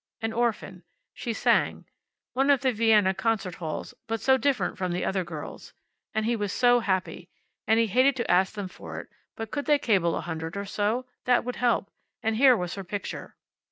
An 0.19 0.33
orphan. 0.33 0.81
She 1.13 1.31
sang. 1.31 1.85
One 2.33 2.49
of 2.49 2.61
the 2.61 2.73
Vienna 2.73 3.13
concert 3.13 3.53
halls, 3.61 3.93
but 4.07 4.19
so 4.19 4.35
different 4.35 4.75
from 4.75 4.93
the 4.93 5.05
other 5.05 5.23
girls. 5.23 5.73
And 6.15 6.25
he 6.25 6.35
was 6.35 6.51
so 6.51 6.79
happy. 6.79 7.29
And 7.67 7.79
he 7.79 7.85
hated 7.85 8.15
to 8.15 8.31
ask 8.31 8.55
them 8.55 8.67
for 8.67 8.99
it, 9.01 9.09
but 9.35 9.49
if 9.55 9.65
they 9.65 9.77
could 9.77 9.85
cable 9.85 10.15
a 10.15 10.21
hundred 10.21 10.57
or 10.57 10.65
so. 10.65 11.05
That 11.25 11.45
would 11.45 11.57
help. 11.57 11.91
And 12.23 12.35
here 12.37 12.57
was 12.57 12.73
her 12.73 12.83
picture. 12.83 13.35